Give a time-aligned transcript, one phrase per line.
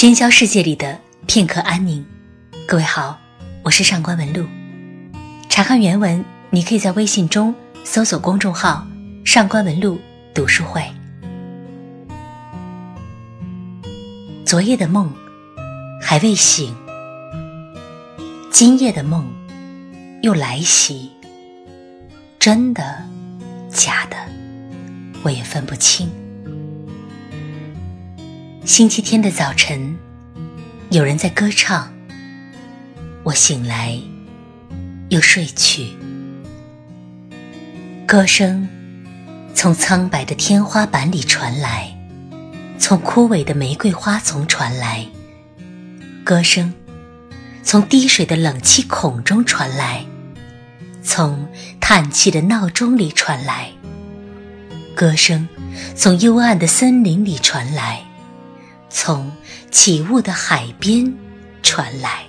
[0.00, 2.02] 喧嚣世界里的片刻安宁。
[2.66, 3.20] 各位好，
[3.62, 4.46] 我是上官文露。
[5.50, 7.54] 查看原文，你可以在微信中
[7.84, 8.86] 搜索公众号
[9.26, 10.00] “上官文露
[10.32, 10.82] 读书会”。
[14.46, 15.12] 昨夜的梦
[16.00, 16.74] 还未醒，
[18.50, 19.30] 今夜的梦
[20.22, 21.10] 又来袭。
[22.38, 23.04] 真的，
[23.70, 24.16] 假的，
[25.22, 26.10] 我也分不清。
[28.70, 29.98] 星期天的早晨，
[30.90, 31.92] 有人在歌唱。
[33.24, 34.00] 我醒来，
[35.08, 35.88] 又睡去。
[38.06, 38.68] 歌声
[39.56, 41.92] 从苍白的天花板里传来，
[42.78, 45.04] 从枯萎的玫瑰花丛传来。
[46.22, 46.72] 歌声
[47.64, 50.04] 从滴水的冷气孔中传来，
[51.02, 51.44] 从
[51.80, 53.72] 叹气的闹钟里传来。
[54.94, 55.48] 歌声
[55.96, 58.04] 从幽暗的森林里传来。
[58.90, 59.30] 从
[59.70, 61.14] 起雾的海边
[61.62, 62.24] 传来，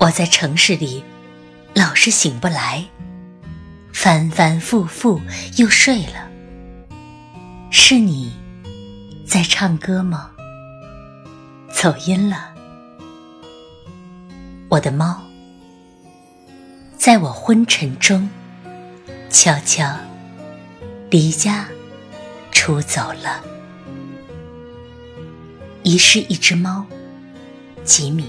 [0.00, 1.02] 我在城市里
[1.74, 2.84] 老是醒不来，
[3.92, 5.20] 反反复复
[5.56, 6.28] 又睡了。
[7.70, 8.32] 是你
[9.24, 10.32] 在唱歌吗？
[11.72, 12.52] 走音了，
[14.68, 15.22] 我的猫
[16.96, 18.28] 在我昏沉中
[19.30, 19.88] 悄悄
[21.10, 21.68] 离家
[22.50, 23.40] 出走了。
[25.88, 26.84] 遗失一只猫，
[27.82, 28.26] 吉米。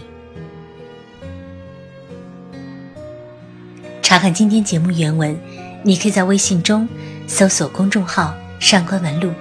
[4.02, 5.38] 查看今天节目原文，
[5.84, 6.88] 你可以在微信中
[7.28, 9.34] 搜索公众号“上官文露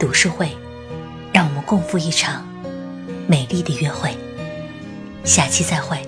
[0.00, 0.50] 读书会”，
[1.32, 2.44] 让我们共赴一场
[3.28, 4.16] 美丽的约会。
[5.22, 6.04] 下期再会。